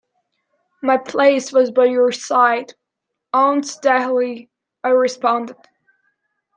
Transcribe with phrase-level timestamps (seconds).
[0.81, 2.73] "My place was by your side,
[3.33, 4.47] Aunt Dahlia,"
[4.83, 5.57] I responded.